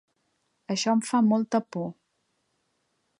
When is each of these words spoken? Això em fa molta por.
Això 0.75 0.95
em 0.97 1.03
fa 1.09 1.21
molta 1.33 1.61
por. 1.75 1.87